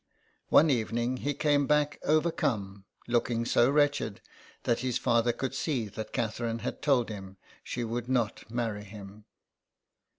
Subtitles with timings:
[0.49, 4.19] One evening he came back overcome, looking so wretched
[4.63, 9.25] that his father could see that Catherine had told him she would not marry him.